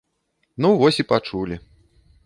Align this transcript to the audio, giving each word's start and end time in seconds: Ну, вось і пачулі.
Ну, 0.65 0.71
вось 0.81 0.99
і 1.05 1.07
пачулі. 1.13 1.61